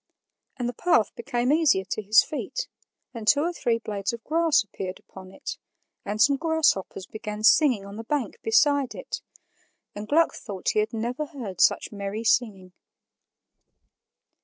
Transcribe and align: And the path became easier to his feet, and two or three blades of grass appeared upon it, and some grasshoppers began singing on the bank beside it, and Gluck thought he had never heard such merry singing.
And 0.57 0.67
the 0.67 0.73
path 0.73 1.13
became 1.13 1.51
easier 1.53 1.83
to 1.91 2.01
his 2.01 2.23
feet, 2.23 2.67
and 3.13 3.27
two 3.27 3.41
or 3.41 3.53
three 3.53 3.77
blades 3.77 4.11
of 4.11 4.23
grass 4.23 4.63
appeared 4.63 4.97
upon 4.97 5.31
it, 5.31 5.59
and 6.03 6.19
some 6.19 6.37
grasshoppers 6.37 7.05
began 7.05 7.43
singing 7.43 7.85
on 7.85 7.97
the 7.97 8.03
bank 8.03 8.39
beside 8.41 8.95
it, 8.95 9.21
and 9.93 10.07
Gluck 10.07 10.33
thought 10.33 10.69
he 10.69 10.79
had 10.79 10.91
never 10.91 11.27
heard 11.27 11.61
such 11.61 11.91
merry 11.91 12.23
singing. 12.23 12.73